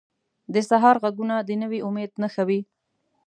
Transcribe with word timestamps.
د 0.53 0.55
سهار 0.69 0.95
ږغونه 1.03 1.35
د 1.41 1.49
نوي 1.61 1.79
امید 1.87 2.11
نښه 2.21 2.43
وي. 2.47 2.59